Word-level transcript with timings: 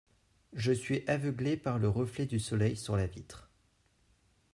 Je 0.53 0.71
suis 0.71 1.03
aveuglé 1.05 1.57
par 1.57 1.77
le 1.77 1.87
reflet 1.87 2.25
du 2.25 2.39
soleil 2.39 2.75
sur 2.75 2.97
la 2.97 3.05
vitre. 3.05 3.51